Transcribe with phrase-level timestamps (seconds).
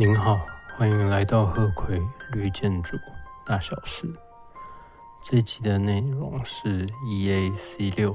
[0.00, 2.00] 您好，欢迎来到贺葵
[2.30, 2.96] 绿建筑
[3.44, 4.14] 大小事。
[5.24, 8.14] 这集的内容是 EAC 六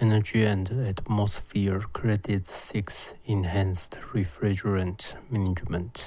[0.00, 6.06] Energy and Atmosphere Credit Six Enhanced Refrigerant Management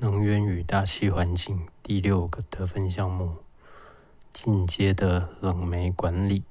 [0.00, 3.36] 能源与大气环境第六个得分项目
[4.32, 6.42] 进阶的冷媒管理。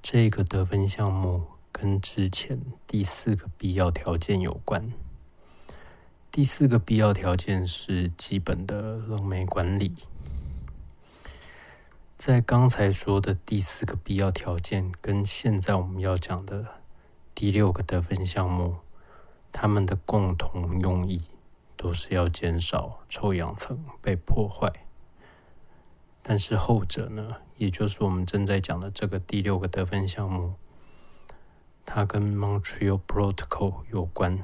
[0.00, 4.90] 这个得分项目跟之前第四个必要条件有关。
[6.38, 9.96] 第四个必要条件是基本的冷媒管理。
[12.16, 16.64] 在刚才说的第四个必要条件，跟现在我们要讲的
[17.34, 18.76] 第六个得分项目，
[19.50, 21.22] 它们的共同用意
[21.76, 24.72] 都是要减少臭氧层被破坏。
[26.22, 30.54] 但是后者呢，也就是我们正在讲的这个第六个得分项目，
[31.84, 34.38] 它跟 Montreal Protocol 有关。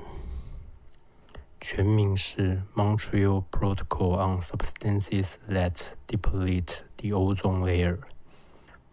[1.66, 8.00] 全名是 Montreal Protocol on Substances that Deplete the Ozone Layer，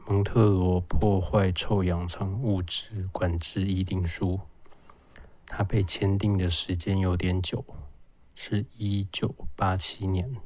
[0.07, 4.39] 蒙特罗破坏臭氧层物质管制议定书。
[5.45, 7.65] 它被签订的时间有点久，
[8.33, 10.37] 是一九八七年。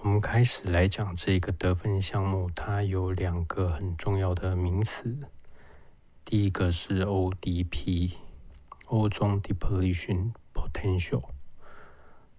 [0.00, 5.16] 我们开始来讲这个得分项目，它有两个很重要的名词，
[6.24, 8.14] 第一个是 ODP。
[8.92, 11.30] Ozone depletion potential，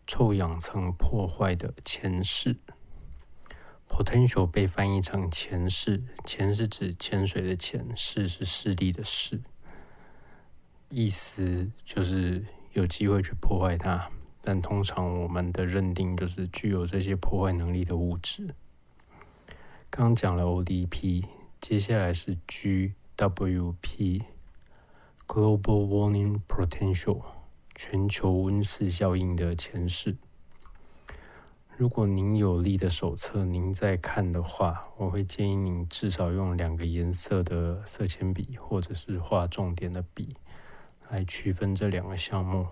[0.05, 2.57] 臭氧层破坏的前世。
[3.89, 9.41] potential 被翻译成前世，前是指潜水的潜，势是势力的势，
[10.89, 14.11] 意思就是有机会去破坏它。
[14.43, 18.53] 但通常我们的认定就是具有这些破坏能力的物质。
[19.89, 21.25] 刚讲了 ODP，
[21.59, 24.32] 接下来是 GWP。
[25.33, 27.23] Global Warming Potential，
[27.73, 30.15] 全球温室效应的前世。
[31.75, 40.35] 如果您有力的手册，您在看的话，我会建议您至少用两个颜色的色铅笔，或者是画重点的笔，
[41.09, 42.67] 来区分这两个项目。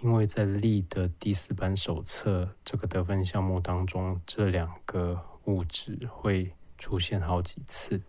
[0.00, 8.00] 因为在力的第四版手册这个得分项目当中，这两个物质会出现好几次。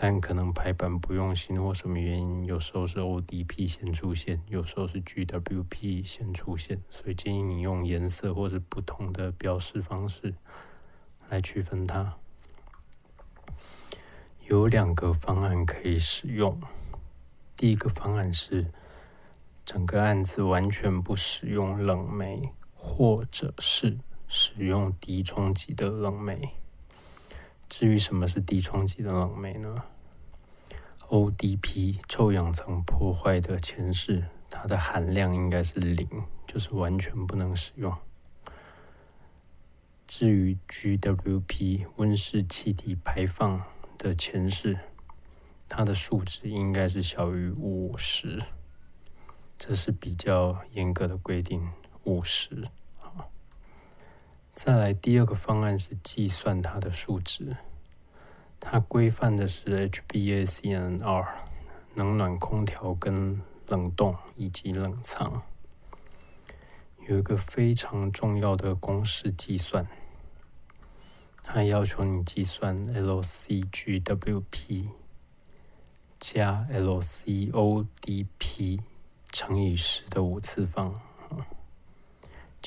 [0.00, 10.34] 但可能排版不用心或什么原因，有时候是 ODP 先出现，有时候是 GWP 先出现，所以建议你用颜色或者不同的标示方式
[11.28, 12.14] 来区分它。
[14.46, 16.60] 有两个方案可以使用，
[17.56, 18.66] 第一个方案是
[19.66, 23.98] 整个案子完全不使用冷媒，或者是
[24.28, 26.50] 使用低冲击的冷媒。
[27.68, 29.82] 至于什么是低冲击的冷媒呢
[31.08, 36.08] ？ODP 臭氧层破坏的前世，它的含量应该是零，
[36.46, 37.94] 就是完全不能使用。
[40.06, 43.62] 至于 GWP 温室气体排放
[43.98, 44.78] 的前世，
[45.68, 48.42] 它的数值应该是小于五十，
[49.58, 51.68] 这是比较严格的规定，
[52.04, 52.68] 五十。
[54.60, 57.56] 再来第二个方案是计算它的数值，
[58.58, 61.28] 它规范的是 HBA CNR，
[61.94, 65.44] 冷暖空调跟冷冻以及冷藏，
[67.08, 69.86] 有一个非常重要的公式计算，
[71.44, 74.88] 它要求你计算 LCGWP
[76.18, 78.80] 加 LCODP
[79.30, 81.00] 乘以十的五次方。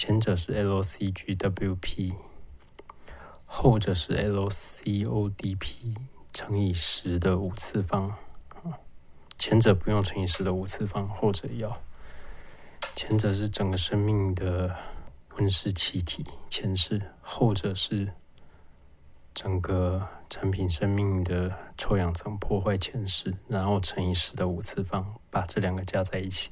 [0.04, 2.16] 前者是 LCGWP，
[3.46, 5.96] 后者是 LCODP
[6.34, 8.12] 乘以十的五次方。
[9.38, 11.80] 前者不用乘以十的五次方，后者要。
[12.96, 14.76] 前者是整个生命的
[15.38, 18.12] 温室气体前世，后者是
[19.36, 26.50] 整个产品生命的臭氧层破坏前世，然后乘以十的五次方，把这两个加在一起。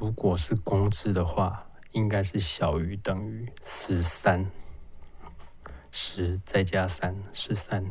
[0.00, 4.50] 如果是公制的话，应该是小于等于十三，
[5.92, 7.84] 十再加三十三。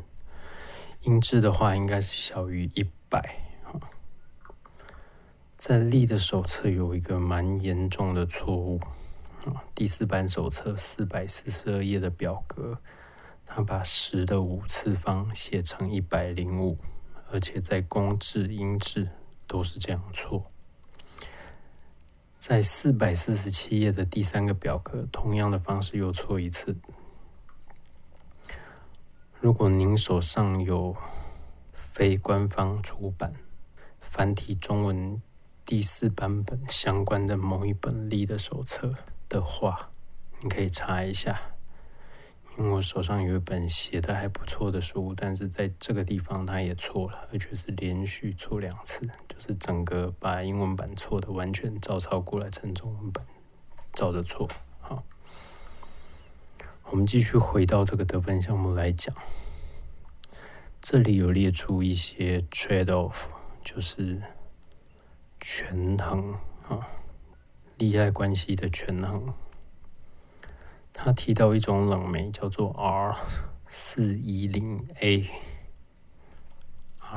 [1.04, 3.38] 音质的话，应该是小于一百。
[5.56, 8.80] 在力的手册有一个蛮严重的错误
[9.46, 12.80] 啊第四版手册四百四十二页的表格，
[13.46, 16.76] 他把十的五次方写成一百零五，
[17.32, 19.10] 而且在公制、音质
[19.46, 20.50] 都是这样错。
[22.40, 26.78] 在四百四十七页的第三个表格，同样的方式又错一次。
[29.42, 30.96] 如果您手上有
[31.74, 33.34] 非官方出版
[34.00, 35.22] 繁体中文
[35.66, 38.96] 第四版本相关的某一本力的手册
[39.28, 39.90] 的话，
[40.42, 41.42] 你可以查一下。
[42.62, 53.26] 我手上有一本写的还不错的书，但是在这个地方它也错了，而且是连续错两次，就是整个把英文版错的完全照抄过来成中文版，
[53.94, 54.50] 照着错。
[54.82, 55.04] 好，
[56.92, 59.16] 我们继续回到这个得分项目来讲，
[60.82, 63.14] 这里有列出一些 trade off，
[63.64, 64.22] 就是
[65.40, 66.34] 权衡
[66.68, 66.88] 啊，
[67.78, 69.34] 利害关系的权衡。
[71.02, 73.16] 他提到一种冷媒叫做 R
[73.70, 75.24] 四一零 A，R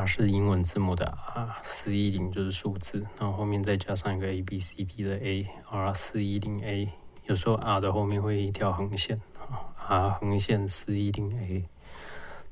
[0.06, 6.88] 是英文字母的 R，四一零就是数字，然后后面再加上一个 A B C D 的 A，R 四一零 A，
[7.26, 11.64] 有时候 R 的后面会一条横线啊，R 横线四一零 A，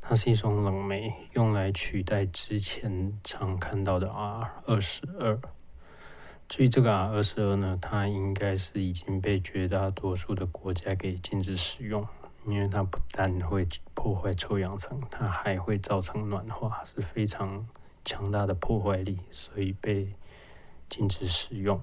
[0.01, 5.41] 它是一种冷媒，用来取代之前常看到的 R 二十二。
[6.51, 12.05] 至于这个 R 二十二呢，它应该是已经被绝大多数的国家给禁止使用，
[12.45, 17.65] 因为它不但会破坏臭氧层，它还会造成暖化，是非常
[18.05, 20.13] 强大的破坏力，所以被
[20.89, 21.81] 禁止使用。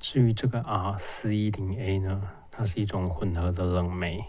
[0.00, 4.24] 至于这个 R 四一零 A 呢，它是一种混合的冷媒，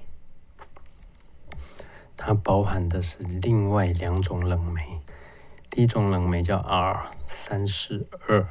[2.16, 5.02] 它包含的是另外两种冷媒，
[5.72, 8.48] 第一种冷媒叫 R 三十二。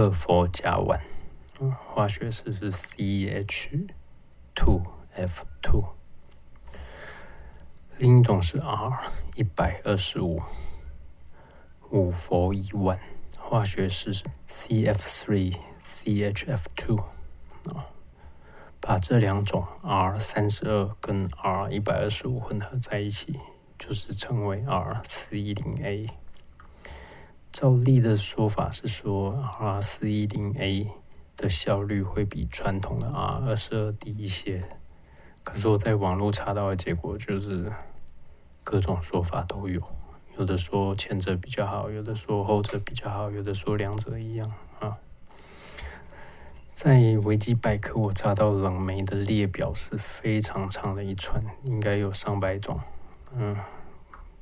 [0.00, 0.98] 二氟甲烷，
[1.60, 3.86] 嗯，化学式是 C H
[4.54, 4.80] two
[5.14, 5.84] F two。
[7.98, 8.98] 另一种是 R
[9.34, 10.40] 一百二十五
[11.90, 12.98] 五氟乙烷，
[13.38, 16.98] 化学式是 CF3CHF2。
[17.66, 17.84] 啊，
[18.80, 23.38] 把这两种 R 三十二跟 R 一百二十五混合在一起，
[23.78, 26.06] 就是称为 R 四一零 A。
[27.52, 30.88] 照例的说法是说，R 四一零 A
[31.36, 34.62] 的效率会比传统的 R 二十二低一些。
[35.42, 37.72] 可是我在网络查到的结果就是
[38.62, 39.82] 各种说法都有，
[40.38, 44.98] 有的说前者比较好，有的说后者比较好，有的说两者一样啊。
[46.72, 52.78] 在维基百科我查到冷媒的列表是非常长的一串，应该有上百种。
[53.34, 53.56] 嗯，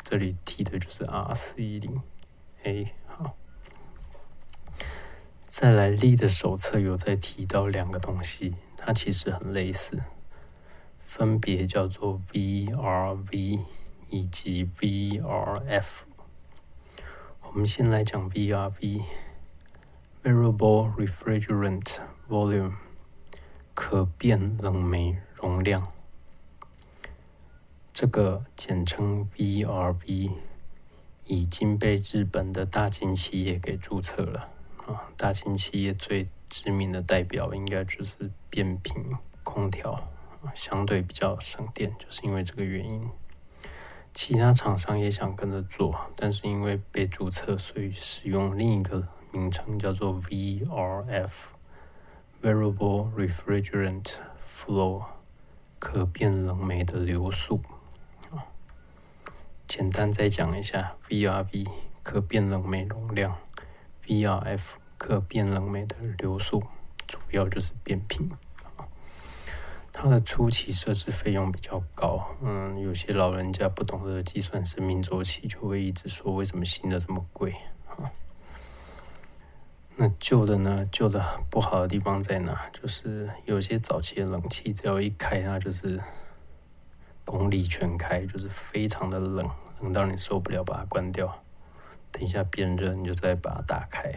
[0.03, 2.01] 这里提的就是 R 四一零
[2.65, 2.93] A。
[5.49, 10.01] 再来力的手册有在提到两个东西，它其实很类似，
[11.07, 13.65] 分别叫做 VRV
[14.09, 15.87] 以及 VRF。
[17.43, 21.97] 我们先来讲 VRV，Variable Refrigerant
[22.29, 22.75] Volume，
[23.75, 25.89] 可变冷媒容量。
[27.93, 30.31] 这个简称 VRV，
[31.29, 34.49] 已经被日本的大型企业给注册了。
[34.87, 38.95] 啊，大型企业最知名的代表应该就是变频
[39.45, 40.09] 空调，
[40.55, 43.11] 相对比较省电，就是因为这个原因。
[44.15, 55.05] 其他厂商也想跟着做，但是因为被注册，所以使用另一个名称叫做 VRF（Variable Refrigerant Flow），
[55.79, 57.61] 可变冷媒的流速。
[59.69, 61.69] 简单再讲一下 VRV
[62.03, 63.37] 可变冷媒容量。
[64.07, 64.61] VRF
[64.97, 66.65] 可变冷媒的流速，
[67.07, 68.31] 主要就是变频。
[69.93, 77.55] 它的初期设置费用比较高，嗯，有些老人家不懂得计算生命周期，就会一直说为什么新的这么贵？
[79.97, 80.89] 那旧的呢？
[80.91, 82.71] 旧的不好的地方在哪？
[82.73, 86.01] 就是有些早期的冷气，只要一开，它就是
[87.29, 89.47] 功率全开，就是非常的冷，
[89.83, 91.45] 冷到你受不了，把它关掉。
[92.11, 94.11] 等一下变热，你就再把它打开。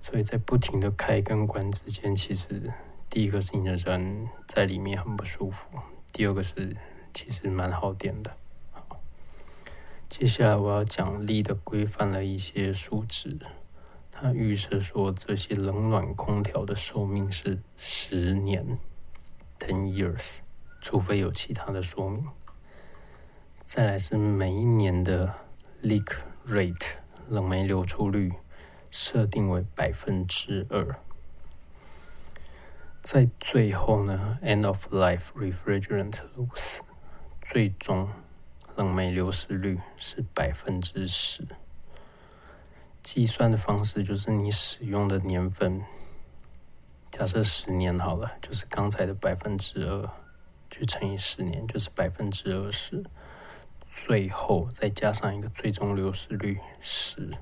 [0.00, 2.72] 所以在不停的开跟关之间，其实
[3.10, 5.66] 第一个是你的人在里面很不舒服，
[6.12, 6.76] 第二个是
[7.12, 8.30] 其实蛮耗电的。
[8.70, 9.00] 好，
[10.08, 13.40] 接下来我要讲力的规范了一些数值。
[14.12, 18.78] 它预测说这些冷暖空调的寿命是十年
[19.58, 20.38] （ten years），
[20.88, 22.26] 除非有其他的说明。
[23.66, 25.34] 再来是每一年的
[25.82, 26.16] leak。
[26.46, 26.92] Rate
[27.28, 28.32] 冷媒流出率
[28.90, 30.98] 设定为百分之二，
[33.02, 36.78] 在最后呢，End of life refrigerant loss
[37.42, 38.08] 最终
[38.76, 41.46] 冷媒流失率是百分之十。
[43.02, 45.82] 计算的方式就是你使用的年份，
[47.10, 50.10] 假设十年好了，就是刚才的百分之二，
[50.70, 53.04] 去乘以十年，就是百分之二十。
[54.06, 57.32] 最后再加上一个最终流失率十，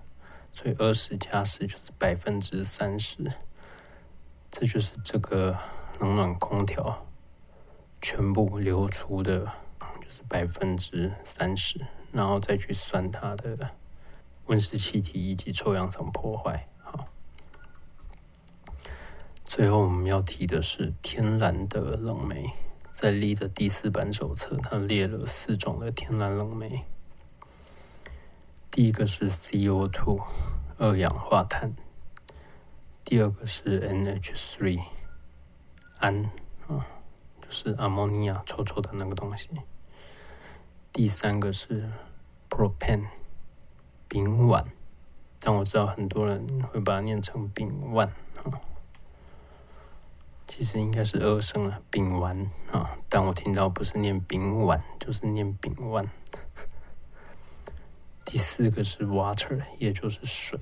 [0.54, 3.30] 所以二十加十就是百分之三十，
[4.50, 5.59] 这就是这个
[6.00, 7.06] 冷暖空调
[8.00, 9.52] 全部流出的，
[10.00, 13.73] 就是百分之三十，然后再去算它的
[14.47, 16.66] 温室气体以及臭氧层破坏。
[16.83, 17.06] 好，
[19.45, 22.50] 最后我们要提的是天然的冷媒。
[22.99, 26.83] 在立的第四版手册，它列了四种的天然冷媒。
[28.71, 30.25] 第一个是 CO2，
[30.79, 31.73] 二氧化碳；
[33.05, 34.83] 第二个是 NH3，
[35.99, 36.31] 氨，
[36.69, 36.87] 啊，
[37.43, 39.50] 就是阿莫尼亚，臭臭的那个东西；
[40.91, 41.91] 第三个是
[42.49, 43.09] Propane，
[44.09, 44.65] 丙烷，
[45.38, 48.59] 但我知道很多人会把它念成丙烷，啊。
[50.49, 52.47] 其实应该是二声啊，丙烷，
[53.19, 56.07] 但我听到不是念丙烷，就是念丙烷。
[58.27, 60.61] 第四个是 water，也就是水。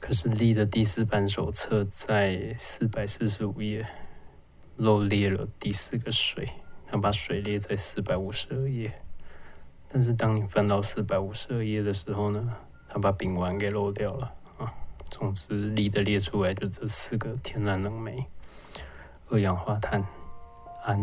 [0.00, 3.86] 可是力的第四版手册在四百四十五页
[4.76, 6.48] 漏列了第四个水，
[6.90, 9.00] 他把水列在四百五十二页。
[9.88, 12.56] 但是当你翻到四百五十二页的时候呢，
[12.88, 14.74] 他把丙烷给漏掉了啊。
[15.08, 18.26] 总之，力的列出来就这四个天然冷媒：
[19.28, 20.04] 二氧化碳、
[20.88, 20.98] 安，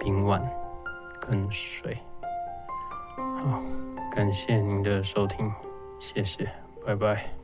[0.00, 0.42] 平稳
[1.20, 1.96] 跟水。
[3.16, 3.62] 好，
[4.12, 5.52] 感谢您的收听，
[6.00, 6.50] 谢谢，
[6.84, 7.41] 拜拜。